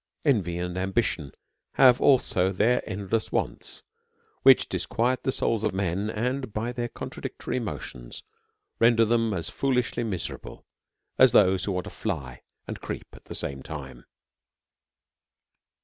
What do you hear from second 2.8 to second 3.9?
endless wants,